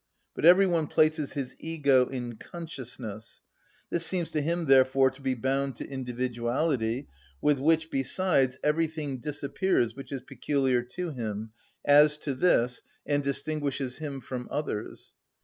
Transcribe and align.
But 0.33 0.45
every 0.45 0.65
one 0.65 0.87
places 0.87 1.33
his 1.33 1.53
ego 1.59 2.07
in 2.07 2.37
consciousness; 2.37 3.43
this 3.91 4.03
seems 4.03 4.31
to 4.31 4.41
him 4.41 4.65
therefore 4.65 5.11
to 5.11 5.21
be 5.21 5.35
bound 5.35 5.75
to 5.75 5.87
individuality, 5.87 7.07
with 7.39 7.59
which, 7.59 7.91
besides, 7.91 8.57
everything 8.63 9.19
disappears 9.19 9.95
which 9.95 10.11
is 10.11 10.23
peculiar 10.23 10.81
to 10.81 11.11
him, 11.11 11.51
as 11.85 12.17
to 12.17 12.33
this, 12.33 12.81
and 13.05 13.21
distinguishes 13.23 13.99
him 13.99 14.21
from 14.21 14.47
others. 14.49 15.13